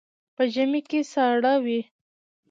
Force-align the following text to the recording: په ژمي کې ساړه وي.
په 0.35 0.43
ژمي 0.53 0.81
کې 0.89 0.99
ساړه 1.13 1.53
وي. 1.65 1.81